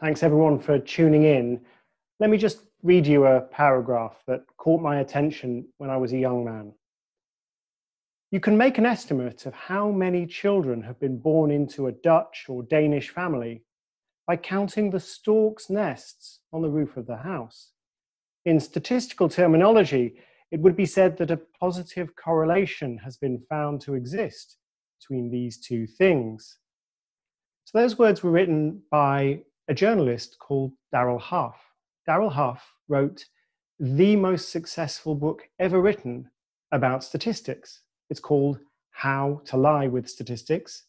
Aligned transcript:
Thanks 0.00 0.22
everyone 0.22 0.58
for 0.58 0.78
tuning 0.78 1.24
in. 1.24 1.60
Let 2.20 2.28
me 2.28 2.36
just 2.36 2.58
read 2.82 3.06
you 3.06 3.24
a 3.24 3.40
paragraph 3.40 4.22
that 4.26 4.44
caught 4.58 4.82
my 4.82 5.00
attention 5.00 5.66
when 5.78 5.88
I 5.88 5.96
was 5.96 6.12
a 6.12 6.18
young 6.18 6.44
man. 6.44 6.74
You 8.30 8.40
can 8.40 8.58
make 8.58 8.76
an 8.76 8.84
estimate 8.84 9.46
of 9.46 9.54
how 9.54 9.90
many 9.90 10.26
children 10.26 10.82
have 10.82 11.00
been 11.00 11.18
born 11.18 11.50
into 11.50 11.86
a 11.86 11.92
Dutch 11.92 12.46
or 12.48 12.62
Danish 12.62 13.08
family 13.10 13.62
by 14.26 14.36
counting 14.36 14.90
the 14.90 15.00
stork's 15.00 15.68
nests 15.68 16.40
on 16.52 16.62
the 16.62 16.70
roof 16.70 16.96
of 16.96 17.06
the 17.06 17.16
house. 17.16 17.72
In 18.46 18.60
statistical 18.60 19.28
terminology, 19.28 20.16
it 20.50 20.60
would 20.60 20.76
be 20.76 20.86
said 20.86 21.16
that 21.18 21.30
a 21.30 21.40
positive 21.60 22.14
correlation 22.16 22.98
has 22.98 23.16
been 23.16 23.42
found 23.48 23.80
to 23.82 23.94
exist 23.94 24.56
between 25.00 25.30
these 25.30 25.58
two 25.58 25.86
things. 25.86 26.58
So 27.64 27.78
those 27.78 27.98
words 27.98 28.22
were 28.22 28.30
written 28.30 28.82
by 28.90 29.40
a 29.68 29.74
journalist 29.74 30.36
called 30.38 30.72
Darrell 30.92 31.18
Huff. 31.18 31.56
Darrell 32.06 32.30
Huff 32.30 32.72
wrote 32.88 33.24
the 33.80 34.16
most 34.16 34.50
successful 34.50 35.14
book 35.14 35.42
ever 35.58 35.80
written 35.80 36.30
about 36.72 37.02
statistics. 37.02 37.82
It's 38.10 38.20
called 38.20 38.60
How 38.90 39.40
to 39.46 39.56
Lie 39.56 39.88
with 39.88 40.08
Statistics, 40.08 40.84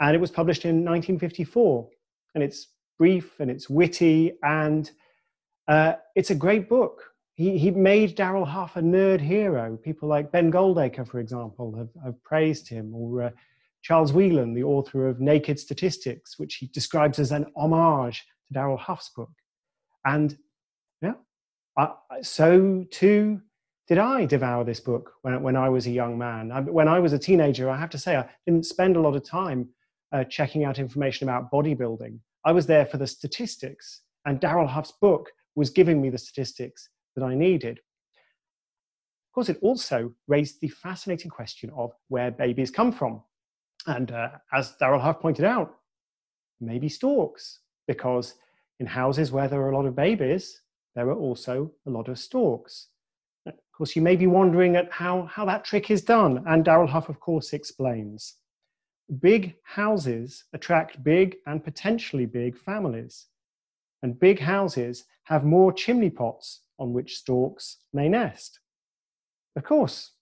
and 0.00 0.16
it 0.16 0.20
was 0.20 0.30
published 0.30 0.64
in 0.64 0.76
1954. 0.76 1.88
And 2.34 2.42
it's 2.42 2.68
brief 2.98 3.40
and 3.40 3.50
it's 3.50 3.68
witty, 3.68 4.32
and 4.42 4.90
uh, 5.68 5.94
it's 6.14 6.30
a 6.30 6.34
great 6.34 6.68
book. 6.68 7.02
He, 7.34 7.58
he 7.58 7.70
made 7.70 8.14
Darrell 8.14 8.44
Huff 8.44 8.76
a 8.76 8.80
nerd 8.80 9.20
hero. 9.20 9.76
People 9.76 10.08
like 10.08 10.30
Ben 10.30 10.52
Goldacre, 10.52 11.06
for 11.06 11.18
example, 11.18 11.76
have, 11.76 11.88
have 12.04 12.22
praised 12.22 12.68
him, 12.68 12.94
or 12.94 13.22
uh, 13.22 13.30
Charles 13.82 14.12
Wheelan, 14.12 14.54
the 14.54 14.62
author 14.62 15.08
of 15.08 15.20
Naked 15.20 15.58
Statistics, 15.58 16.38
which 16.38 16.56
he 16.56 16.68
describes 16.68 17.18
as 17.18 17.32
an 17.32 17.46
homage 17.56 18.24
to 18.46 18.54
Darrell 18.54 18.76
Huff's 18.76 19.10
book. 19.10 19.32
And 20.04 20.36
yeah, 21.02 21.14
I, 21.76 21.90
so 22.22 22.86
too 22.90 23.40
did 23.88 23.98
I 23.98 24.24
devour 24.24 24.64
this 24.64 24.80
book 24.80 25.12
when, 25.22 25.42
when 25.42 25.56
I 25.56 25.68
was 25.68 25.86
a 25.86 25.90
young 25.90 26.16
man. 26.16 26.50
I, 26.52 26.60
when 26.60 26.88
I 26.88 26.98
was 26.98 27.12
a 27.12 27.18
teenager, 27.18 27.68
I 27.68 27.78
have 27.78 27.90
to 27.90 27.98
say, 27.98 28.16
I 28.16 28.28
didn't 28.46 28.66
spend 28.66 28.96
a 28.96 29.00
lot 29.00 29.16
of 29.16 29.24
time 29.24 29.68
uh, 30.12 30.24
checking 30.24 30.64
out 30.64 30.78
information 30.78 31.28
about 31.28 31.50
bodybuilding. 31.50 32.18
I 32.44 32.52
was 32.52 32.66
there 32.66 32.86
for 32.86 32.98
the 32.98 33.06
statistics, 33.06 34.02
and 34.26 34.40
Darrell 34.40 34.66
Huff's 34.66 34.92
book 35.00 35.30
was 35.54 35.70
giving 35.70 36.00
me 36.00 36.10
the 36.10 36.18
statistics 36.18 36.88
that 37.16 37.24
I 37.24 37.34
needed. 37.34 37.78
Of 37.78 39.34
course, 39.34 39.48
it 39.48 39.58
also 39.62 40.12
raised 40.28 40.60
the 40.60 40.68
fascinating 40.68 41.30
question 41.30 41.70
of 41.76 41.92
where 42.08 42.30
babies 42.30 42.70
come 42.70 42.92
from. 42.92 43.22
And 43.86 44.12
uh, 44.12 44.30
as 44.52 44.76
Darrell 44.78 45.00
Huff 45.00 45.20
pointed 45.20 45.44
out, 45.44 45.74
maybe 46.60 46.88
storks, 46.88 47.60
because 47.86 48.34
in 48.80 48.86
houses 48.86 49.32
where 49.32 49.48
there 49.48 49.60
are 49.60 49.70
a 49.70 49.76
lot 49.76 49.86
of 49.86 49.96
babies, 49.96 50.60
there 50.94 51.08
are 51.08 51.18
also 51.18 51.72
a 51.86 51.90
lot 51.90 52.08
of 52.08 52.18
storks. 52.18 52.88
Of 53.46 53.54
course, 53.76 53.96
you 53.96 54.02
may 54.02 54.16
be 54.16 54.26
wondering 54.26 54.76
at 54.76 54.90
how, 54.92 55.24
how 55.24 55.44
that 55.46 55.64
trick 55.64 55.90
is 55.90 56.02
done, 56.02 56.44
and 56.46 56.64
Darrell 56.64 56.86
Huff, 56.86 57.08
of 57.08 57.20
course, 57.20 57.52
explains. 57.52 58.36
Big 59.20 59.56
houses 59.64 60.44
attract 60.52 61.02
big 61.04 61.36
and 61.46 61.62
potentially 61.62 62.26
big 62.26 62.56
families, 62.56 63.26
and 64.02 64.18
big 64.18 64.40
houses 64.40 65.04
have 65.24 65.44
more 65.44 65.72
chimney 65.72 66.10
pots 66.10 66.62
on 66.78 66.92
which 66.92 67.16
storks 67.16 67.78
may 67.92 68.08
nest. 68.08 68.60
Of 69.56 69.64
course, 69.64 70.12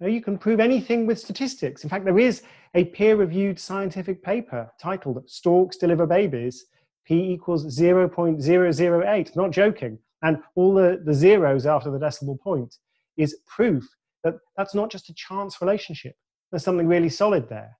you 0.00 0.22
can 0.22 0.38
prove 0.38 0.60
anything 0.60 1.06
with 1.06 1.18
statistics. 1.18 1.82
In 1.82 1.90
fact, 1.90 2.04
there 2.04 2.18
is 2.18 2.42
a 2.74 2.84
peer 2.86 3.16
reviewed 3.16 3.58
scientific 3.58 4.22
paper 4.22 4.70
titled 4.80 5.28
Storks 5.28 5.76
Deliver 5.76 6.06
Babies 6.06 6.66
p 7.06 7.32
equals 7.32 7.66
0.008, 7.76 9.36
not 9.36 9.50
joking. 9.50 9.98
And 10.22 10.38
all 10.54 10.74
the, 10.74 11.02
the 11.04 11.14
zeros 11.14 11.66
after 11.66 11.90
the 11.90 11.98
decimal 11.98 12.36
point 12.36 12.76
is 13.16 13.38
proof 13.46 13.84
that 14.22 14.34
that's 14.56 14.74
not 14.74 14.90
just 14.90 15.08
a 15.08 15.14
chance 15.14 15.60
relationship. 15.60 16.14
There's 16.50 16.64
something 16.64 16.86
really 16.86 17.08
solid 17.08 17.48
there. 17.48 17.76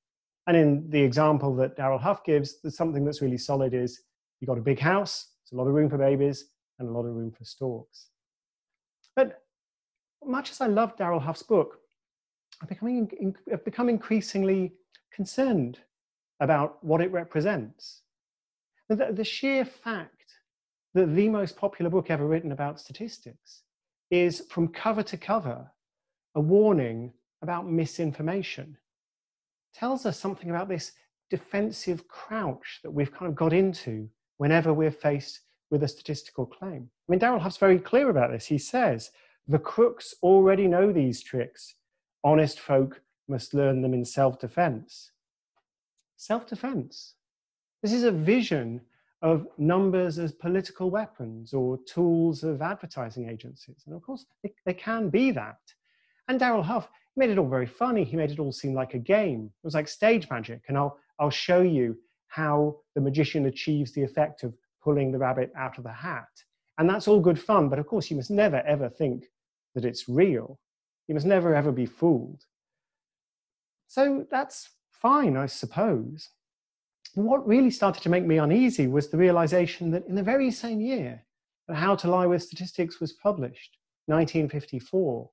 And 0.51 0.59
in 0.59 0.91
the 0.91 1.01
example 1.01 1.55
that 1.55 1.77
Darrell 1.77 2.01
Huff 2.01 2.25
gives, 2.25 2.61
there's 2.61 2.77
something 2.77 3.05
that's 3.05 3.23
really 3.23 3.39
solid 3.39 3.73
is 3.73 4.03
you've 4.41 4.49
got 4.49 4.59
a 4.59 4.61
big 4.61 4.81
house, 4.81 5.29
there's 5.45 5.57
a 5.57 5.63
lot 5.63 5.69
of 5.69 5.75
room 5.75 5.89
for 5.89 5.97
babies, 5.97 6.47
and 6.81 6.89
a 6.89 6.91
lot 6.91 7.07
of 7.07 7.15
room 7.15 7.31
for 7.31 7.45
storks. 7.45 8.09
But 9.15 9.45
much 10.25 10.51
as 10.51 10.61
I 10.61 10.67
love 10.67 10.97
Darrell 10.97 11.21
Huff's 11.21 11.45
book, 11.45 11.79
I've 12.61 12.69
become, 12.69 13.09
I've 13.53 13.65
become 13.65 13.89
increasingly 13.89 14.73
concerned 15.13 15.79
about 16.41 16.83
what 16.83 17.01
it 17.01 17.13
represents. 17.13 18.03
The, 18.89 19.13
the 19.13 19.23
sheer 19.23 19.65
fact 19.65 20.35
that 20.95 21.15
the 21.15 21.29
most 21.29 21.57
popular 21.57 21.93
book 21.93 22.11
ever 22.11 22.27
written 22.27 22.51
about 22.51 22.81
statistics 22.81 23.63
is 24.11 24.43
from 24.51 24.67
cover 24.67 25.05
to 25.05 25.17
cover 25.17 25.71
a 26.35 26.41
warning 26.41 27.13
about 27.41 27.71
misinformation. 27.71 28.77
Tells 29.75 30.07
us 30.07 30.19
something 30.19 30.51
about 30.51 30.69
this 30.69 30.93
defensive 31.31 32.09
crouch 32.09 32.81
that 32.83 32.91
we've 32.91 33.13
kind 33.13 33.29
of 33.29 33.37
got 33.37 33.53
into 33.53 34.09
whenever 34.39 34.75
we're 34.75 34.91
faced 34.91 35.41
with 35.71 35.83
a 35.83 35.89
statistical 35.89 36.45
claim. 36.45 36.91
I 37.09 37.13
mean, 37.13 37.19
Darrell 37.21 37.39
Huff's 37.39 37.57
very 37.57 37.79
clear 37.79 38.11
about 38.11 38.31
this. 38.31 38.47
He 38.47 38.59
says, 38.59 39.11
the 39.47 39.59
crooks 39.59 40.15
already 40.23 40.67
know 40.67 40.93
these 40.93 41.23
tricks. 41.23 41.75
Honest 42.25 42.61
folk 42.61 43.01
must 43.29 43.55
learn 43.55 43.81
them 43.83 43.95
in 43.95 44.05
self 44.05 44.39
defense. 44.39 45.13
Self 46.17 46.47
defense. 46.47 47.15
This 47.83 47.93
is 47.93 48.05
a 48.05 48.13
vision 48.13 48.81
of 49.23 49.47
numbers 49.59 50.19
as 50.19 50.33
political 50.33 50.91
weapons 50.91 51.53
or 51.53 51.79
tools 51.87 52.43
of 52.43 52.63
advertising 52.63 53.29
agencies. 53.29 53.83
And 53.87 53.95
of 53.95 54.03
course, 54.03 54.27
they, 54.43 54.53
they 54.65 54.75
can 54.75 55.11
be 55.11 55.31
that. 55.31 55.59
And 56.29 56.39
Darrell 56.39 56.63
Huff 56.63 56.89
made 57.21 57.31
it 57.31 57.39
all 57.39 57.49
very 57.49 57.67
funny. 57.67 58.03
He 58.03 58.17
made 58.17 58.31
it 58.31 58.41
all 58.41 58.53
seem 58.53 58.75
like 58.75 58.95
a 58.95 58.99
game. 58.99 59.45
It 59.63 59.67
was 59.67 59.75
like 59.75 59.89
stage 59.89 60.29
magic. 60.29 60.63
And 60.69 60.77
I'll, 60.77 60.99
I'll 61.19 61.31
show 61.31 61.63
you 61.63 61.97
how 62.29 62.77
the 62.95 63.01
magician 63.01 63.47
achieves 63.47 63.93
the 63.93 64.03
effect 64.03 64.43
of 64.43 64.55
pulling 64.83 65.13
the 65.13 65.19
rabbit 65.19 65.53
out 65.57 65.79
of 65.79 65.85
the 65.85 65.93
hat. 65.93 66.29
And 66.79 66.89
that's 66.89 67.07
all 67.07 67.21
good 67.21 67.39
fun. 67.39 67.69
But 67.69 67.79
of 67.79 67.87
course, 67.87 68.11
you 68.11 68.17
must 68.17 68.31
never, 68.31 68.63
ever 68.67 68.89
think 68.89 69.27
that 69.75 69.85
it's 69.85 70.09
real. 70.09 70.59
You 71.07 71.15
must 71.15 71.27
never, 71.27 71.55
ever 71.55 71.71
be 71.71 71.87
fooled. 71.87 72.43
So 73.87 74.27
that's 74.31 74.71
fine, 74.91 75.37
I 75.37 75.47
suppose 75.47 76.31
what 77.15 77.47
really 77.47 77.71
started 77.71 78.03
to 78.03 78.09
make 78.09 78.25
me 78.25 78.39
uneasy 78.39 78.87
was 78.87 79.09
the 79.09 79.17
realization 79.17 79.91
that 79.91 80.07
in 80.07 80.15
the 80.15 80.23
very 80.23 80.51
same 80.51 80.81
year 80.81 81.25
that 81.69 81.77
How 81.77 81.95
to 81.97 82.11
Lie 82.11 82.27
with 82.27 82.43
Statistics 82.43 83.01
was 83.01 83.13
published, 83.13 83.77
1954, 84.07 85.31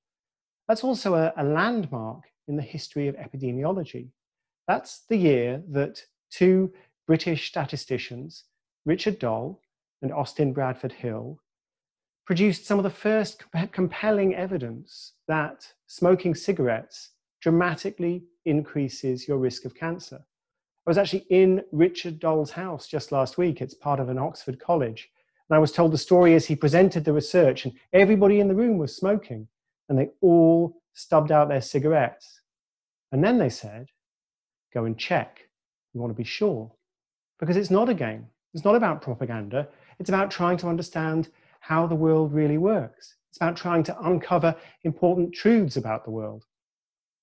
that's 0.67 0.83
also 0.83 1.15
a, 1.15 1.33
a 1.37 1.43
landmark 1.43 2.23
in 2.47 2.55
the 2.55 2.61
history 2.61 3.07
of 3.07 3.15
epidemiology. 3.15 4.09
That's 4.67 5.05
the 5.09 5.17
year 5.17 5.63
that 5.69 6.03
two 6.29 6.73
British 7.05 7.47
statisticians, 7.47 8.43
Richard 8.85 9.19
Doll 9.19 9.61
and 10.01 10.11
Austin 10.11 10.53
Bradford 10.53 10.91
Hill, 10.91 11.39
produced 12.25 12.65
some 12.65 12.77
of 12.77 12.83
the 12.83 12.89
first 12.89 13.45
compelling 13.71 14.35
evidence 14.35 15.13
that 15.27 15.65
smoking 15.87 16.35
cigarettes 16.35 17.11
dramatically 17.41 18.25
increases 18.45 19.27
your 19.27 19.37
risk 19.37 19.63
of 19.63 19.73
cancer. 19.73 20.19
I 20.19 20.89
was 20.89 20.97
actually 20.97 21.25
in 21.29 21.63
Richard 21.71 22.19
Doll's 22.19 22.51
house 22.51 22.87
just 22.87 23.11
last 23.13 23.37
week. 23.37 23.61
It's 23.61 23.73
part 23.73 23.99
of 23.99 24.09
an 24.09 24.17
Oxford 24.17 24.59
college. 24.59 25.09
And 25.49 25.55
I 25.55 25.59
was 25.59 25.71
told 25.71 25.93
the 25.93 25.97
story 25.97 26.35
as 26.35 26.45
he 26.45 26.55
presented 26.55 27.05
the 27.05 27.13
research, 27.13 27.63
and 27.63 27.73
everybody 27.93 28.41
in 28.41 28.49
the 28.49 28.55
room 28.55 28.77
was 28.77 28.95
smoking, 28.95 29.47
and 29.89 29.97
they 29.97 30.09
all 30.21 30.81
stubbed 30.93 31.31
out 31.31 31.49
their 31.49 31.61
cigarettes. 31.61 32.41
And 33.11 33.23
then 33.23 33.37
they 33.37 33.49
said, 33.49 33.87
Go 34.73 34.85
and 34.85 34.97
check. 34.97 35.39
You 35.93 36.01
want 36.01 36.11
to 36.11 36.17
be 36.17 36.23
sure. 36.23 36.71
Because 37.39 37.55
it's 37.55 37.71
not 37.71 37.89
a 37.89 37.93
game, 37.93 38.25
it's 38.53 38.65
not 38.65 38.75
about 38.75 39.01
propaganda, 39.01 39.67
it's 39.99 40.09
about 40.09 40.31
trying 40.31 40.57
to 40.57 40.67
understand 40.67 41.29
how 41.59 41.87
the 41.87 41.95
world 41.95 42.33
really 42.33 42.57
works. 42.57 43.15
It's 43.29 43.37
about 43.37 43.55
trying 43.55 43.83
to 43.83 43.99
uncover 44.01 44.55
important 44.83 45.33
truths 45.33 45.77
about 45.77 46.03
the 46.03 46.11
world. 46.11 46.43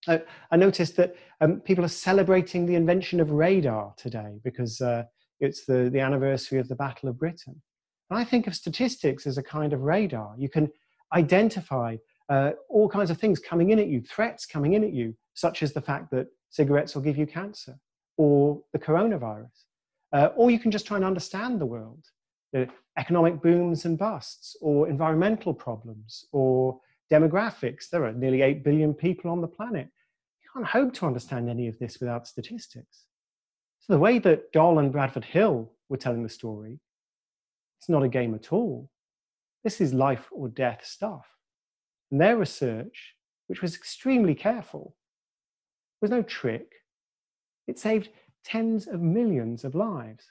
I, 0.07 0.57
noticed 0.57 0.97
that 0.97 1.15
um, 1.41 1.61
people 1.61 1.85
are 1.85 1.89
celebrating 1.89 2.67
the 2.67 2.75
invention 2.75 3.21
of 3.21 3.31
radar 3.31 3.95
today 3.97 4.39
because 4.45 4.81
uh, 4.81 5.05
it's 5.41 5.65
the, 5.65 5.89
the 5.91 6.01
anniversary 6.01 6.59
of 6.59 6.69
the 6.69 6.75
Battle 6.75 7.09
of 7.09 7.19
Britain. 7.19 7.61
And 8.11 8.19
I 8.19 8.25
think 8.25 8.47
of 8.47 8.55
statistics 8.55 9.27
as 9.27 9.39
a 9.39 9.43
kind 9.43 9.73
of 9.73 9.81
radar. 9.81 10.35
You 10.37 10.49
can 10.49 10.71
identify 11.13 11.97
uh, 12.29 12.53
all 12.69 12.89
kinds 12.89 13.11
of 13.11 13.19
things 13.19 13.39
coming 13.39 13.71
in 13.71 13.79
at 13.79 13.89
you, 13.89 14.01
threats 14.01 14.47
coming 14.47 14.75
in 14.75 14.85
at 14.85 14.93
you, 14.93 15.15
such 15.35 15.63
as 15.63 15.73
the 15.73 15.81
fact 15.81 16.11
that 16.11 16.27
cigarettes 16.51 16.95
will 16.95 17.03
give 17.03 17.19
you 17.19 17.27
cancer 17.27 17.79
or 18.17 18.63
the 18.73 18.79
coronavirus. 18.79 19.65
Uh, 20.13 20.29
or 20.37 20.51
you 20.51 20.59
can 20.59 20.71
just 20.71 20.87
try 20.87 20.97
and 20.97 21.05
understand 21.05 21.61
the 21.61 21.67
world, 21.67 22.05
the 22.53 22.69
economic 22.97 23.43
booms 23.43 23.85
and 23.85 23.99
busts, 23.99 24.57
or 24.61 24.89
environmental 24.89 25.53
problems, 25.53 26.27
or 26.31 26.79
demographics. 27.13 27.91
There 27.91 28.05
are 28.05 28.13
nearly 28.13 28.43
8 28.43 28.63
billion 28.63 28.95
people 28.95 29.31
on 29.31 29.41
the 29.41 29.49
planet. 29.49 29.89
You 30.43 30.51
can't 30.55 30.67
hope 30.67 30.95
to 30.95 31.07
understand 31.07 31.51
any 31.51 31.67
of 31.67 31.79
this 31.81 31.99
without 31.99 32.29
statistics. 32.29 33.07
So, 33.81 33.93
the 33.93 33.99
way 33.99 34.21
that 34.21 34.53
Doll 34.53 34.79
and 34.79 34.93
Bradford 34.93 35.25
Hill 35.25 35.73
were 35.89 35.97
telling 35.97 36.23
the 36.23 36.29
story, 36.29 36.79
it's 37.81 37.89
not 37.89 38.05
a 38.05 38.09
game 38.09 38.35
at 38.35 38.53
all. 38.53 38.89
This 39.65 39.81
is 39.81 39.93
life 39.93 40.29
or 40.31 40.49
death 40.49 40.83
stuff. 40.85 41.27
And 42.15 42.21
their 42.21 42.37
research, 42.37 43.17
which 43.49 43.61
was 43.61 43.75
extremely 43.75 44.37
careful, 44.37 44.95
was 46.01 46.13
no 46.13 46.23
trick. 46.23 46.75
It 47.67 47.77
saved 47.77 48.11
tens 48.45 48.87
of 48.87 49.01
millions 49.01 49.65
of 49.65 49.75
lives. 49.75 50.27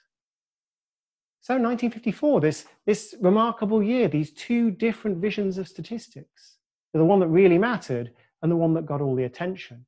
So 1.42 1.56
1954, 1.56 2.40
this, 2.40 2.66
this 2.86 3.16
remarkable 3.20 3.84
year, 3.84 4.08
these 4.08 4.32
two 4.32 4.72
different 4.72 5.18
visions 5.18 5.58
of 5.58 5.68
statistics, 5.68 6.56
the 6.94 7.04
one 7.04 7.20
that 7.20 7.28
really 7.28 7.58
mattered 7.58 8.14
and 8.42 8.50
the 8.50 8.56
one 8.56 8.74
that 8.76 8.86
got 8.86 9.02
all 9.02 9.14
the 9.14 9.26
attention, 9.26 9.86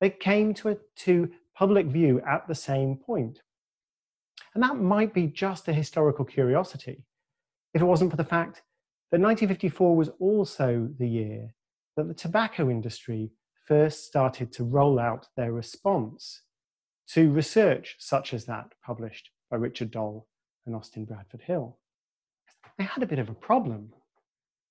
they 0.00 0.10
came 0.10 0.52
to, 0.54 0.70
a, 0.70 0.76
to 1.04 1.30
public 1.54 1.86
view 1.86 2.20
at 2.28 2.48
the 2.48 2.56
same 2.56 2.96
point. 2.96 3.40
And 4.54 4.64
that 4.64 4.80
might 4.80 5.14
be 5.14 5.28
just 5.28 5.68
a 5.68 5.72
historical 5.72 6.24
curiosity 6.24 7.04
if 7.72 7.82
it 7.82 7.84
wasn't 7.84 8.10
for 8.10 8.16
the 8.16 8.24
fact 8.24 8.62
that 9.10 9.20
1954 9.20 9.96
was 9.96 10.10
also 10.20 10.88
the 10.98 11.08
year 11.08 11.54
that 11.96 12.06
the 12.06 12.14
tobacco 12.14 12.70
industry 12.70 13.32
first 13.66 14.06
started 14.06 14.52
to 14.52 14.64
roll 14.64 14.98
out 14.98 15.26
their 15.36 15.52
response 15.52 16.42
to 17.08 17.30
research 17.30 17.96
such 17.98 18.32
as 18.32 18.44
that 18.44 18.72
published 18.84 19.30
by 19.50 19.56
Richard 19.56 19.90
Doll 19.90 20.26
and 20.66 20.76
Austin 20.76 21.04
Bradford 21.04 21.42
Hill. 21.42 21.76
They 22.78 22.84
had 22.84 23.02
a 23.02 23.06
bit 23.06 23.18
of 23.18 23.28
a 23.28 23.34
problem. 23.34 23.92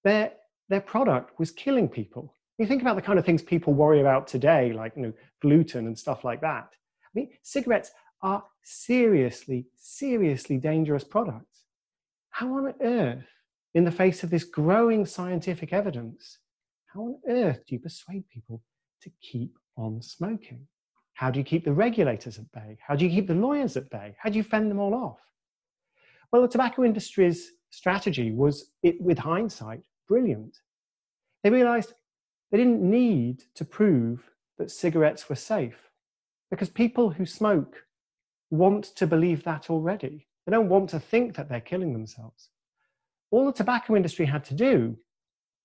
Their, 0.04 0.32
their 0.70 0.82
product 0.82 1.38
was 1.38 1.52
killing 1.52 1.90
people. 1.90 2.34
You 2.58 2.66
think 2.66 2.82
about 2.82 2.96
the 2.96 3.02
kind 3.02 3.20
of 3.20 3.26
things 3.26 3.42
people 3.42 3.74
worry 3.74 4.02
about 4.02 4.28
today, 4.28 4.74
like 4.74 4.94
you 4.96 5.02
know, 5.02 5.14
gluten 5.42 5.88
and 5.88 5.98
stuff 5.98 6.24
like 6.24 6.42
that. 6.42 6.70
I 6.72 7.10
mean, 7.14 7.30
cigarettes 7.42 7.92
are 8.22 8.44
seriously, 8.64 9.68
seriously 9.78 10.58
dangerous 10.58 11.04
products. 11.04 11.64
How 12.32 12.54
on 12.54 12.74
earth, 12.82 13.26
in 13.74 13.84
the 13.84 13.92
face 13.92 14.24
of 14.24 14.30
this 14.30 14.44
growing 14.44 15.06
scientific 15.06 15.74
evidence, 15.74 16.40
how 16.94 17.02
on 17.02 17.20
earth 17.30 17.66
do 17.68 17.76
you 17.76 17.80
persuade 17.80 18.28
people 18.30 18.64
to 19.02 19.12
keep 19.22 19.58
on 19.78 20.02
smoking? 20.02 20.68
How 21.14 21.30
do 21.30 21.40
you 21.40 21.46
keep 21.46 21.66
the 21.66 21.74
regulators 21.74 22.40
at 22.40 22.52
bay? 22.52 22.78
How 22.86 22.96
do 22.96 23.06
you 23.06 23.12
keep 23.12 23.28
the 23.28 23.36
lawyers 23.36 23.78
at 23.78 23.90
bay? 23.90 24.16
How 24.18 24.30
do 24.30 24.38
you 24.38 24.44
fend 24.44 24.72
them 24.72 24.80
all 24.80 24.96
off? 24.96 25.20
Well, 26.32 26.42
the 26.42 26.48
tobacco 26.48 26.84
industry's 26.84 27.52
strategy 27.72 28.32
was, 28.32 28.72
it, 28.84 29.00
with 29.02 29.18
hindsight, 29.18 29.82
brilliant. 30.08 30.58
They 31.44 31.50
realized 31.50 31.94
they 32.52 32.58
didn't 32.58 32.82
need 32.82 33.44
to 33.56 33.66
prove 33.66 34.30
that 34.58 34.72
cigarettes 34.72 35.30
were 35.30 35.36
safe 35.36 35.90
because 36.50 36.70
people 36.70 37.12
who 37.12 37.26
smoke 37.26 37.84
want 38.50 38.96
to 38.96 39.06
believe 39.06 39.44
that 39.44 39.70
already. 39.70 40.28
They 40.46 40.52
don't 40.52 40.70
want 40.70 40.90
to 40.92 41.00
think 41.00 41.36
that 41.36 41.50
they're 41.50 41.62
killing 41.62 41.94
themselves. 41.94 42.50
All 43.32 43.46
the 43.46 43.54
tobacco 43.54 43.96
industry 43.96 44.26
had 44.26 44.44
to 44.46 44.54
do 44.54 44.98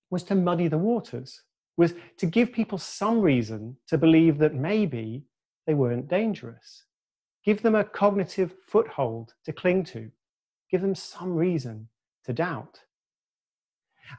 was 0.09 0.23
to 0.23 0.35
muddy 0.35 0.67
the 0.67 0.77
waters, 0.77 1.41
was 1.77 1.93
to 2.17 2.25
give 2.25 2.53
people 2.53 2.77
some 2.77 3.19
reason 3.19 3.77
to 3.87 3.97
believe 3.97 4.37
that 4.37 4.53
maybe 4.53 5.25
they 5.65 5.73
weren't 5.73 6.07
dangerous. 6.07 6.85
Give 7.43 7.61
them 7.61 7.75
a 7.75 7.83
cognitive 7.83 8.53
foothold 8.67 9.33
to 9.45 9.53
cling 9.53 9.83
to 9.85 10.11
give 10.69 10.81
them 10.81 10.95
some 10.95 11.33
reason 11.35 11.87
to 12.25 12.33
doubt. 12.33 12.79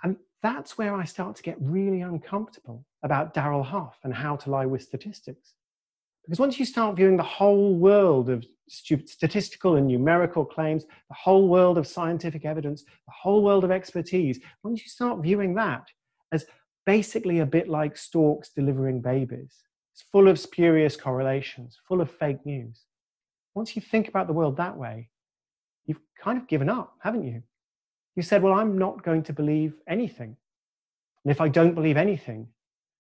And 0.03 0.17
that's 0.43 0.77
where 0.79 0.95
I 0.95 1.05
start 1.05 1.37
to 1.37 1.43
get 1.43 1.57
really 1.61 2.03
uncomfortable 2.03 2.85
about 3.03 3.35
Darrell 3.35 3.63
Huff 3.63 3.99
and 4.05 4.15
how 4.15 4.37
to 4.37 4.51
lie 4.51 4.67
with 4.67 4.83
statistics. 4.83 5.55
Because 6.27 6.41
once 6.41 6.59
you 6.59 6.65
start 6.65 6.97
viewing 6.97 7.17
the 7.17 7.23
whole 7.23 7.75
world 7.75 8.31
of 8.31 8.45
statistical 8.69 9.77
and 9.77 9.87
numerical 9.87 10.45
claims, 10.45 10.85
the 10.85 11.15
whole 11.15 11.49
world 11.49 11.79
of 11.79 11.87
scientific 11.87 12.45
evidence, 12.45 12.83
the 12.83 13.13
whole 13.17 13.45
world 13.45 13.63
of 13.63 13.71
expertise, 13.71 14.41
once 14.65 14.83
you 14.83 14.89
start 14.89 15.23
viewing 15.23 15.55
that 15.55 15.87
as 16.33 16.45
basically 16.85 17.39
a 17.39 17.47
bit 17.47 17.69
like 17.69 17.97
storks 17.97 18.51
delivering 18.51 19.01
babies, 19.01 19.55
it's 19.93 20.03
full 20.11 20.27
of 20.27 20.39
spurious 20.41 20.97
correlations, 20.97 21.79
full 21.87 22.01
of 22.01 22.11
fake 22.11 22.45
news. 22.45 22.83
Once 23.55 23.77
you 23.77 23.81
think 23.81 24.09
about 24.09 24.27
the 24.27 24.33
world 24.33 24.57
that 24.57 24.77
way, 24.77 25.09
you've 25.87 26.01
kind 26.21 26.37
of 26.37 26.49
given 26.49 26.69
up, 26.69 26.95
haven't 27.01 27.25
you? 27.25 27.43
You 28.17 28.23
said, 28.23 28.43
Well, 28.43 28.55
I'm 28.55 28.77
not 28.77 29.05
going 29.05 29.23
to 29.25 29.33
believe 29.33 29.75
anything. 29.89 30.37
And 31.25 31.31
if 31.31 31.41
I 31.41 31.49
don't 31.49 31.75
believe 31.75 31.97
anything, 31.97 32.49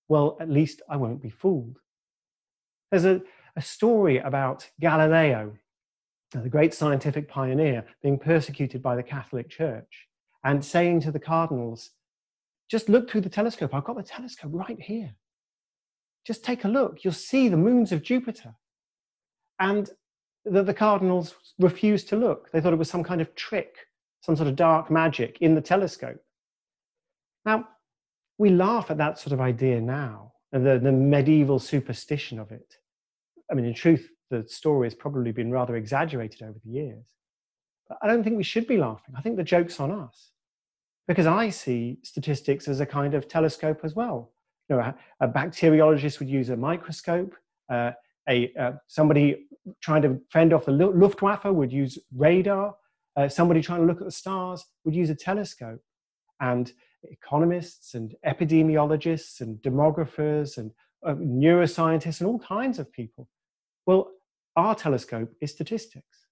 well, 0.08 0.37
at 0.40 0.49
least 0.49 0.81
I 0.88 0.96
won't 0.96 1.23
be 1.23 1.31
fooled. 1.31 1.78
There's 2.91 3.05
a, 3.05 3.21
a 3.56 3.62
story 3.62 4.19
about 4.19 4.69
Galileo, 4.81 5.55
the 6.33 6.49
great 6.49 6.75
scientific 6.75 7.29
pioneer, 7.29 7.85
being 8.03 8.19
persecuted 8.19 8.83
by 8.83 8.97
the 8.97 9.03
Catholic 9.03 9.49
Church 9.49 10.09
and 10.44 10.65
saying 10.65 11.00
to 11.00 11.11
the 11.11 11.19
cardinals, 11.19 11.91
Just 12.71 12.88
look 12.88 13.11
through 13.11 13.23
the 13.23 13.29
telescope. 13.29 13.75
I've 13.75 13.85
got 13.85 13.97
the 13.97 14.03
telescope 14.03 14.53
right 14.55 14.81
here. 14.81 15.15
Just 16.27 16.44
take 16.44 16.65
a 16.65 16.69
look. 16.69 17.05
You'll 17.05 17.12
see 17.12 17.49
the 17.49 17.56
moons 17.56 17.93
of 17.93 18.03
Jupiter. 18.03 18.55
And 19.59 19.91
the, 20.44 20.62
the 20.62 20.75
cardinals 20.75 21.35
refused 21.59 22.09
to 22.09 22.17
look. 22.17 22.50
They 22.53 22.61
thought 22.61 22.73
it 22.73 22.79
was 22.79 22.91
some 22.91 23.05
kind 23.05 23.21
of 23.21 23.35
trick, 23.35 23.75
some 24.23 24.37
sort 24.37 24.49
of 24.49 24.56
dark 24.56 24.91
magic 24.91 25.38
in 25.41 25.55
the 25.55 25.61
telescope. 25.61 26.21
Now, 27.44 27.69
we 28.38 28.50
laugh 28.50 28.91
at 28.91 28.99
that 28.99 29.19
sort 29.19 29.33
of 29.33 29.41
idea 29.41 29.81
now, 29.81 30.33
and 30.53 30.65
the, 30.67 30.79
the 30.79 30.93
medieval 30.93 31.59
superstition 31.59 32.39
of 32.39 32.51
it. 32.51 32.77
I 33.51 33.55
mean, 33.55 33.65
in 33.65 33.75
truth, 33.75 34.09
the 34.31 34.45
story 34.49 34.87
has 34.87 34.95
probably 34.95 35.33
been 35.33 35.51
rather 35.51 35.77
exaggerated 35.77 36.43
over 36.43 36.59
the 36.65 36.71
years. 36.71 37.07
But 37.89 37.99
I 38.03 38.07
don't 38.07 38.25
think 38.25 38.37
we 38.37 38.43
should 38.43 38.67
be 38.67 38.77
laughing. 38.77 39.15
I 39.17 39.21
think 39.21 39.37
the 39.37 39.45
joke's 39.45 39.79
on 39.81 39.91
us. 39.91 40.31
Because 41.07 41.27
I 41.27 41.51
see 41.51 41.99
statistics 42.03 42.67
as 42.67 42.81
a 42.81 42.87
kind 42.87 43.15
of 43.15 43.29
telescope 43.29 43.81
as 43.85 43.95
well. 43.95 44.33
You 44.69 44.77
know, 44.77 44.83
a, 44.83 44.95
a 45.21 45.29
bacteriologist 45.29 46.19
would 46.19 46.29
use 46.29 46.51
a 46.51 46.57
microscope, 46.57 47.35
uh, 47.71 47.93
a 48.29 48.53
uh, 48.59 48.73
somebody 48.89 49.47
trying 49.81 50.03
to 50.03 50.21
fend 50.33 50.53
off 50.53 50.65
the 50.65 50.73
Luftwaffe 50.73 51.45
would 51.45 51.73
use 51.73 51.99
radar. 52.17 52.75
Uh, 53.17 53.29
somebody 53.29 53.63
trying 53.63 53.81
to 53.81 53.87
look 53.87 54.01
at 54.01 54.05
the 54.05 54.11
stars 54.11 54.65
would 54.85 54.95
use 54.95 55.11
a 55.11 55.15
telescope. 55.15 55.81
And 56.41 56.73
economists 57.05 57.95
and 57.95 58.15
epidemiologists 58.26 59.41
and 59.41 59.59
demographers 59.62 60.59
and 60.59 60.71
uh, 61.07 61.15
neuroscientists 61.15 62.21
and 62.21 62.29
all 62.29 62.38
kinds 62.38 62.79
of 62.79 62.93
people. 62.93 63.29
Well, 63.87 64.11
our 64.57 64.75
telescope 64.75 65.33
is 65.41 65.53
statistics. 65.53 66.26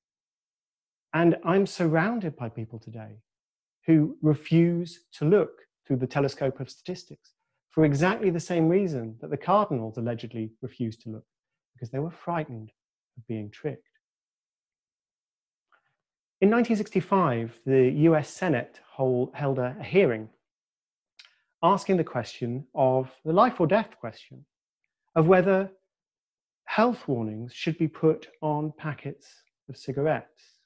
And 1.12 1.36
I'm 1.44 1.66
surrounded 1.66 2.36
by 2.36 2.48
people 2.48 2.78
today 2.78 3.20
who 3.86 4.16
refuse 4.22 5.00
to 5.12 5.24
look 5.24 5.60
through 5.86 5.98
the 5.98 6.06
telescope 6.06 6.58
of 6.58 6.70
statistics 6.70 7.34
for 7.70 7.84
exactly 7.84 8.30
the 8.30 8.40
same 8.40 8.68
reason 8.68 9.16
that 9.20 9.30
the 9.30 9.36
cardinals 9.36 9.98
allegedly 9.98 10.52
refused 10.62 11.02
to 11.02 11.10
look 11.10 11.24
because 11.74 11.90
they 11.90 11.98
were 11.98 12.10
frightened 12.10 12.70
of 13.16 13.26
being 13.26 13.50
tricked. 13.50 13.88
In 16.40 16.50
1965, 16.50 17.60
the 17.64 17.90
US 18.08 18.28
Senate 18.28 18.80
hold, 18.90 19.30
held 19.34 19.58
a, 19.58 19.76
a 19.78 19.84
hearing 19.84 20.28
asking 21.64 21.96
the 21.96 22.04
question 22.04 22.66
of 22.74 23.10
the 23.24 23.32
life 23.32 23.58
or 23.58 23.66
death 23.66 23.88
question 23.98 24.44
of 25.16 25.26
whether 25.26 25.70
health 26.66 27.08
warnings 27.08 27.54
should 27.54 27.78
be 27.78 27.88
put 27.88 28.28
on 28.42 28.72
packets 28.76 29.26
of 29.70 29.76
cigarettes. 29.76 30.58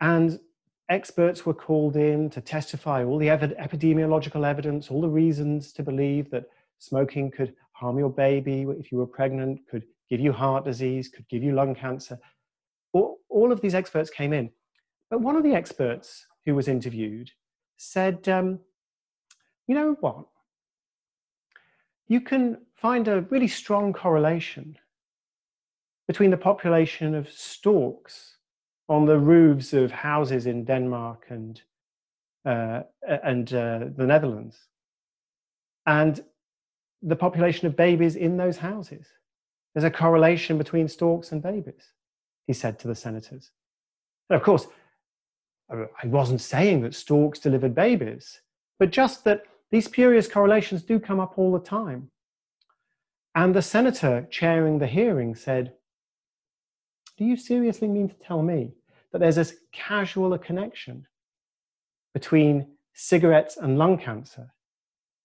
And 0.00 0.38
experts 0.88 1.44
were 1.44 1.54
called 1.54 1.96
in 1.96 2.30
to 2.30 2.40
testify 2.40 3.04
all 3.04 3.18
the 3.18 3.28
ev- 3.28 3.54
epidemiological 3.58 4.46
evidence, 4.46 4.88
all 4.88 5.00
the 5.00 5.08
reasons 5.08 5.72
to 5.72 5.82
believe 5.82 6.30
that 6.30 6.44
smoking 6.78 7.30
could 7.30 7.54
harm 7.72 7.98
your 7.98 8.10
baby 8.10 8.64
if 8.78 8.92
you 8.92 8.98
were 8.98 9.06
pregnant, 9.06 9.60
could 9.68 9.82
give 10.08 10.20
you 10.20 10.32
heart 10.32 10.64
disease, 10.64 11.08
could 11.08 11.28
give 11.28 11.42
you 11.42 11.52
lung 11.52 11.74
cancer. 11.74 12.18
All, 12.92 13.18
all 13.28 13.50
of 13.50 13.60
these 13.60 13.74
experts 13.74 14.10
came 14.10 14.32
in. 14.32 14.50
But 15.10 15.22
one 15.22 15.34
of 15.34 15.42
the 15.42 15.54
experts 15.54 16.24
who 16.46 16.54
was 16.54 16.68
interviewed 16.68 17.30
said, 17.78 18.28
um, 18.28 18.60
you 19.66 19.74
know 19.74 19.96
what? 20.00 20.26
You 22.08 22.20
can 22.20 22.58
find 22.74 23.08
a 23.08 23.22
really 23.22 23.48
strong 23.48 23.92
correlation 23.92 24.76
between 26.08 26.30
the 26.30 26.36
population 26.36 27.14
of 27.14 27.30
storks 27.30 28.36
on 28.88 29.06
the 29.06 29.18
roofs 29.18 29.72
of 29.72 29.90
houses 29.90 30.46
in 30.46 30.64
Denmark 30.64 31.26
and, 31.28 31.62
uh, 32.44 32.82
and 33.06 33.54
uh, 33.54 33.86
the 33.96 34.06
Netherlands 34.06 34.58
and 35.86 36.22
the 37.02 37.16
population 37.16 37.66
of 37.66 37.76
babies 37.76 38.16
in 38.16 38.36
those 38.36 38.58
houses. 38.58 39.06
There's 39.74 39.84
a 39.84 39.90
correlation 39.90 40.58
between 40.58 40.88
storks 40.88 41.32
and 41.32 41.42
babies, 41.42 41.92
he 42.46 42.52
said 42.52 42.78
to 42.80 42.88
the 42.88 42.94
senators. 42.94 43.50
And 44.28 44.36
of 44.36 44.42
course, 44.42 44.66
I 45.70 46.06
wasn't 46.06 46.40
saying 46.40 46.82
that 46.82 46.94
storks 46.94 47.38
delivered 47.38 47.74
babies, 47.74 48.40
but 48.78 48.90
just 48.90 49.24
that 49.24 49.44
these 49.72 49.86
spurious 49.86 50.28
correlations 50.28 50.82
do 50.82 51.00
come 51.00 51.18
up 51.18 51.38
all 51.38 51.50
the 51.50 51.58
time. 51.58 52.10
And 53.34 53.54
the 53.54 53.62
senator 53.62 54.28
chairing 54.30 54.78
the 54.78 54.86
hearing 54.86 55.34
said, 55.34 55.72
Do 57.16 57.24
you 57.24 57.38
seriously 57.38 57.88
mean 57.88 58.10
to 58.10 58.14
tell 58.14 58.42
me 58.42 58.74
that 59.10 59.20
there's 59.20 59.38
as 59.38 59.56
casual 59.72 60.34
a 60.34 60.38
connection 60.38 61.06
between 62.12 62.66
cigarettes 62.92 63.56
and 63.56 63.78
lung 63.78 63.96
cancer 63.96 64.52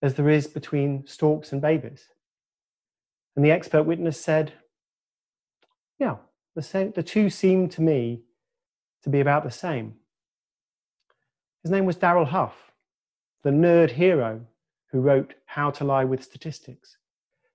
as 0.01 0.13
there 0.13 0.29
is 0.29 0.47
between 0.47 1.05
storks 1.05 1.51
and 1.51 1.61
babies? 1.61 2.07
And 3.35 3.43
the 3.43 3.51
expert 3.51 3.83
witness 3.83 4.19
said, 4.19 4.53
Yeah, 5.99 6.15
the, 6.55 6.61
same, 6.61 6.93
the 6.95 7.03
two 7.03 7.29
seem 7.29 7.67
to 7.69 7.81
me 7.81 8.21
to 9.03 9.09
be 9.09 9.19
about 9.19 9.43
the 9.43 9.51
same. 9.51 9.95
His 11.63 11.71
name 11.71 11.85
was 11.85 11.97
Darrell 11.97 12.25
Huff, 12.25 12.66
the 13.47 13.53
nerd 13.53 13.89
hero 13.89 14.41
who 14.91 14.99
wrote 14.99 15.33
How 15.45 15.71
to 15.71 15.85
Lie 15.85 16.03
with 16.03 16.21
Statistics, 16.21 16.97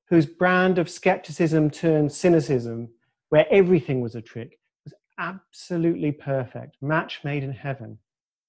whose 0.09 0.25
brand 0.25 0.79
of 0.79 0.89
skepticism 0.89 1.69
turned 1.69 2.11
cynicism, 2.11 2.89
where 3.29 3.45
everything 3.51 4.01
was 4.01 4.15
a 4.15 4.23
trick, 4.23 4.59
was 4.85 4.95
absolutely 5.19 6.11
perfect, 6.11 6.77
match 6.81 7.21
made 7.25 7.45
in 7.45 7.53
heaven 7.53 7.99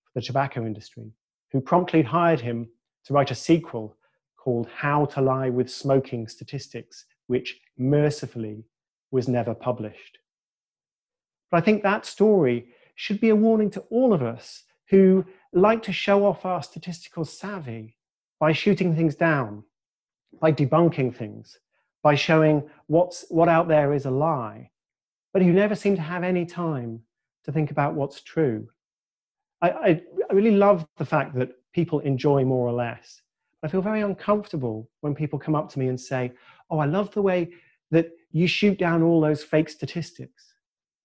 for 0.06 0.22
the 0.22 0.26
tobacco 0.26 0.66
industry, 0.66 1.12
who 1.52 1.60
promptly 1.60 2.02
hired 2.02 2.40
him 2.40 2.70
to 3.04 3.14
write 3.14 3.32
a 3.32 3.36
sequel 3.36 3.98
called 4.38 4.70
How 4.74 5.04
to 5.08 5.20
Lie 5.20 5.50
with 5.50 5.70
Smoking 5.70 6.30
Statistics, 6.30 7.04
which 7.28 7.60
mercifully 7.78 8.64
was 9.12 9.28
never 9.28 9.54
published. 9.54 10.18
But 11.52 11.58
I 11.58 11.66
think 11.66 11.84
that 11.84 12.06
story 12.06 12.68
should 12.96 13.20
be 13.20 13.32
a 13.32 13.36
warning 13.36 13.70
to 13.72 13.82
all 13.90 14.14
of 14.14 14.24
us 14.24 14.64
who 14.90 15.26
like 15.54 15.84
to 15.84 15.94
show 15.94 16.26
off 16.26 16.46
our 16.46 16.64
statistical 16.64 17.26
savvy 17.26 17.96
by 18.40 18.52
shooting 18.52 18.96
things 18.96 19.16
down, 19.16 19.64
by 20.42 20.52
debunking 20.52 21.16
things, 21.16 21.60
by 22.02 22.16
showing 22.16 22.70
what's, 22.88 23.26
what 23.30 23.48
out 23.48 23.68
there 23.68 23.94
is 23.94 24.06
a 24.06 24.12
lie, 24.12 24.70
but 25.32 25.42
who 25.42 25.54
never 25.54 25.76
seem 25.76 25.96
to 25.96 26.02
have 26.02 26.24
any 26.24 26.46
time 26.46 27.02
to 27.46 27.52
think 27.52 27.72
about 27.72 27.94
what's 27.94 28.22
true. 28.22 28.68
I, 29.62 29.70
I, 29.70 30.02
I 30.30 30.34
really 30.34 30.56
love 30.56 30.86
the 30.98 31.06
fact 31.06 31.36
that 31.36 31.52
people 31.74 32.00
enjoy 32.02 32.44
more 32.44 32.68
or 32.68 32.74
less. 32.74 33.22
I 33.64 33.68
feel 33.68 33.82
very 33.82 34.02
uncomfortable 34.02 34.90
when 35.02 35.16
people 35.16 35.40
come 35.40 35.56
up 35.56 35.70
to 35.72 35.80
me 35.80 35.88
and 35.88 36.00
say, 36.00 36.34
Oh, 36.70 36.80
I 36.80 36.86
love 36.86 37.12
the 37.12 37.22
way 37.22 37.50
that 37.92 38.12
you 38.32 38.48
shoot 38.48 38.78
down 38.78 39.04
all 39.04 39.22
those 39.22 39.44
fake 39.44 39.70
statistics. 39.70 40.54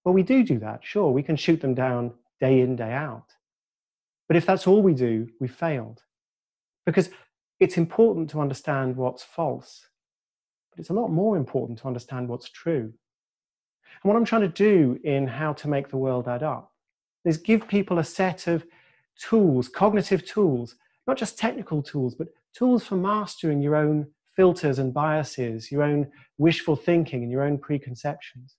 Well, 0.04 0.14
we 0.14 0.22
do 0.22 0.42
do 0.42 0.58
that, 0.60 0.80
sure. 0.82 1.12
We 1.12 1.22
can 1.22 1.36
shoot 1.36 1.60
them 1.60 1.74
down 1.74 2.12
day 2.40 2.60
in, 2.60 2.76
day 2.76 2.92
out. 2.92 3.34
But 4.28 4.36
if 4.36 4.46
that's 4.46 4.66
all 4.66 4.82
we 4.82 4.94
do, 4.94 5.28
we 5.40 5.48
failed. 5.48 6.02
Because 6.86 7.10
it's 7.60 7.76
important 7.76 8.30
to 8.30 8.40
understand 8.40 8.96
what's 8.96 9.22
false, 9.24 9.86
but 10.70 10.80
it's 10.80 10.90
a 10.90 10.94
lot 10.94 11.08
more 11.08 11.36
important 11.36 11.78
to 11.80 11.88
understand 11.88 12.28
what's 12.28 12.50
true. 12.50 12.92
And 14.02 14.10
what 14.10 14.16
I'm 14.16 14.24
trying 14.24 14.42
to 14.42 14.48
do 14.48 14.98
in 15.02 15.26
How 15.26 15.52
to 15.54 15.68
Make 15.68 15.88
the 15.88 15.96
World 15.96 16.28
Add 16.28 16.42
Up 16.42 16.72
is 17.24 17.36
give 17.36 17.66
people 17.66 17.98
a 17.98 18.04
set 18.04 18.46
of 18.46 18.64
tools, 19.18 19.68
cognitive 19.68 20.24
tools, 20.24 20.76
not 21.06 21.16
just 21.16 21.38
technical 21.38 21.82
tools, 21.82 22.14
but 22.14 22.28
tools 22.54 22.84
for 22.84 22.96
mastering 22.96 23.60
your 23.60 23.74
own 23.74 24.06
filters 24.36 24.78
and 24.78 24.94
biases, 24.94 25.72
your 25.72 25.82
own 25.82 26.06
wishful 26.36 26.76
thinking, 26.76 27.22
and 27.22 27.32
your 27.32 27.42
own 27.42 27.58
preconceptions. 27.58 28.56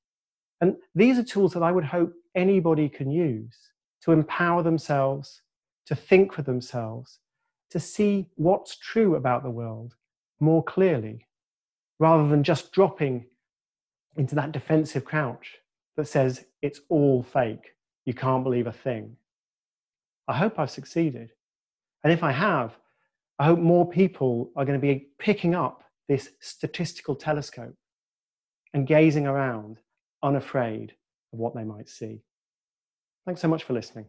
And 0.60 0.76
these 0.94 1.18
are 1.18 1.24
tools 1.24 1.54
that 1.54 1.64
I 1.64 1.72
would 1.72 1.86
hope 1.86 2.12
anybody 2.36 2.90
can 2.90 3.10
use 3.10 3.56
to 4.02 4.12
empower 4.12 4.62
themselves, 4.62 5.42
to 5.90 5.96
think 5.96 6.32
for 6.32 6.44
themselves, 6.44 7.18
to 7.72 7.80
see 7.80 8.28
what's 8.36 8.78
true 8.78 9.16
about 9.16 9.42
the 9.42 9.50
world 9.50 9.96
more 10.40 10.64
clearly, 10.64 11.26
rather 11.98 12.28
than 12.28 12.44
just 12.44 12.72
dropping 12.72 13.26
into 14.16 14.36
that 14.36 14.52
defensive 14.52 15.04
crouch 15.04 15.58
that 15.98 16.08
says 16.08 16.46
it's 16.62 16.82
all 16.90 17.24
fake, 17.24 17.74
you 18.06 18.14
can't 18.14 18.44
believe 18.44 18.68
a 18.68 18.72
thing. 18.72 19.18
I 20.28 20.38
hope 20.38 20.60
I've 20.60 20.70
succeeded. 20.70 21.32
And 22.04 22.14
if 22.14 22.22
I 22.22 22.34
have, 22.34 22.78
I 23.40 23.46
hope 23.46 23.58
more 23.58 23.90
people 23.90 24.52
are 24.56 24.66
going 24.66 24.80
to 24.80 24.88
be 24.88 25.08
picking 25.18 25.56
up 25.56 25.84
this 26.08 26.30
statistical 26.40 27.16
telescope 27.16 27.76
and 28.76 28.86
gazing 28.86 29.26
around 29.26 29.80
unafraid 30.22 30.94
of 31.34 31.40
what 31.40 31.56
they 31.56 31.64
might 31.64 31.90
see. 31.90 32.22
Thanks 33.26 33.42
so 33.42 33.48
much 33.48 33.64
for 33.64 33.74
listening. 33.74 34.06